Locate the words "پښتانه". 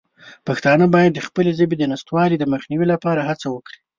0.47-0.85